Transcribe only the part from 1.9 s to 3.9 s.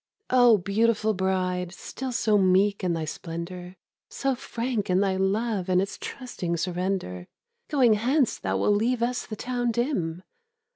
so meek in thy splendour,